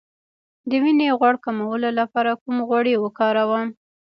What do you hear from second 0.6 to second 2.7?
د وینې غوړ کمولو لپاره کوم